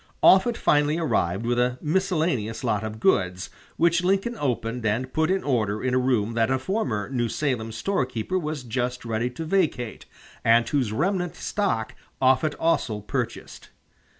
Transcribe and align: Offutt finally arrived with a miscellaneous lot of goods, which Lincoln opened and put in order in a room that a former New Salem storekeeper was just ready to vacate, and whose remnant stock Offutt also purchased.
Offutt 0.23 0.57
finally 0.57 0.97
arrived 0.97 1.45
with 1.45 1.59
a 1.59 1.77
miscellaneous 1.79 2.63
lot 2.63 2.83
of 2.83 2.99
goods, 2.99 3.51
which 3.77 4.03
Lincoln 4.03 4.35
opened 4.39 4.83
and 4.83 5.13
put 5.13 5.29
in 5.29 5.43
order 5.43 5.83
in 5.83 5.93
a 5.93 5.99
room 5.99 6.33
that 6.33 6.49
a 6.49 6.57
former 6.57 7.07
New 7.07 7.29
Salem 7.29 7.71
storekeeper 7.71 8.39
was 8.39 8.63
just 8.63 9.05
ready 9.05 9.29
to 9.29 9.45
vacate, 9.45 10.07
and 10.43 10.67
whose 10.67 10.91
remnant 10.91 11.35
stock 11.35 11.93
Offutt 12.19 12.55
also 12.55 12.99
purchased. 12.99 13.69